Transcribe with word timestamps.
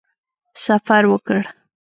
سفر 0.63 1.03
وکړ. 1.11 1.41